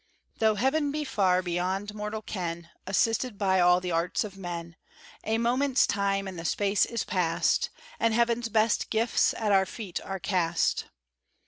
Though 0.39 0.55
heaven 0.55 0.91
be 0.91 1.03
far 1.03 1.43
beyond 1.43 1.93
mortal 1.93 2.23
ken, 2.23 2.71
Assisted 2.87 3.37
by 3.37 3.59
all 3.59 3.79
the 3.79 3.91
arts 3.91 4.23
of 4.23 4.35
men, 4.35 4.75
A 5.23 5.37
moment's 5.37 5.85
time 5.85 6.27
and 6.27 6.39
the 6.39 6.43
space 6.43 6.85
is 6.87 7.03
passed, 7.03 7.69
And 7.99 8.11
heaven's 8.11 8.49
best 8.49 8.89
gifts 8.89 9.35
at 9.35 9.51
our 9.51 9.67
feet 9.67 10.01
are 10.03 10.17
cast. 10.17 10.85